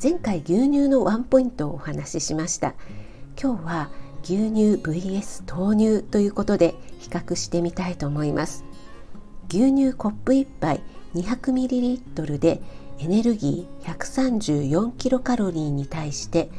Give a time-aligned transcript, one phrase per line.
[0.00, 2.74] 前回牛乳のワンポイントをお話ししました。
[3.40, 3.90] 今日は
[4.22, 8.64] 牛乳 vs 豆乳ということで比較してみたいと思います。
[9.48, 10.80] 牛乳コップ1杯
[11.14, 12.62] 200ml で
[12.98, 16.50] エネルギー 134kcal に対して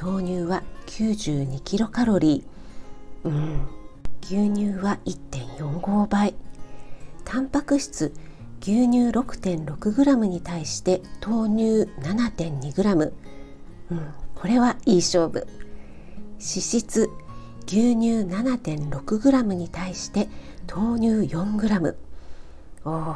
[0.00, 2.44] 豆乳は 92kcal
[3.24, 3.60] うん。
[4.22, 6.34] 牛乳は1.45倍。
[7.24, 8.12] タンパク質
[8.64, 13.12] 牛乳 6.6g に対して豆乳 7.2g、
[13.90, 15.48] うん、これはいい勝負。
[16.38, 17.08] 脂質
[17.66, 20.28] 牛乳 7.6g に対して
[20.72, 21.94] 豆乳 4g
[22.84, 23.14] おお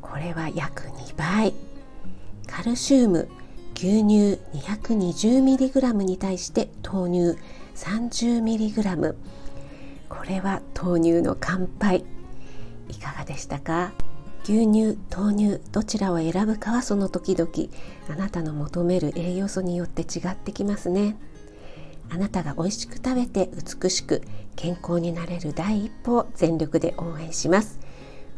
[0.00, 1.52] これは約2倍。
[2.46, 3.28] カルシウム
[3.74, 7.38] 牛乳 220mg に対して豆乳
[7.74, 9.14] 30mg
[10.08, 12.06] これは豆乳の乾杯
[12.88, 13.92] いかがでしたか？
[14.48, 17.50] 牛乳豆乳どちらを選ぶかはその時々
[18.08, 21.16] あなたの求める栄養素によって違ってきますね。
[22.10, 23.50] あなたが美味しく食べて
[23.82, 24.22] 美しく
[24.54, 27.80] 健康になれる第一歩を全力で応援します。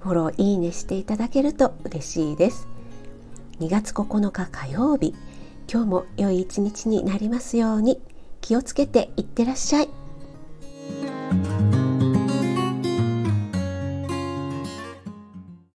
[0.00, 2.66] フォローいいねしていただけると嬉しいです。
[3.60, 5.14] 2月9日火曜日
[5.72, 8.00] 今日も良い一日になりますように
[8.40, 10.01] 気をつけていってらっしゃい。